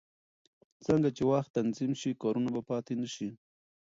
څرنګه 0.83 1.09
چې 1.17 1.23
وخت 1.31 1.49
تنظیم 1.57 1.91
شي، 2.01 2.11
کارونه 2.21 2.49
به 2.55 2.61
پاتې 2.69 2.93
نه 3.01 3.07
شي. 3.13 3.29